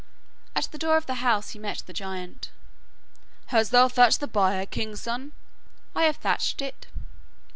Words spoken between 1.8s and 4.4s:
the giant. 'Hast thou thatched the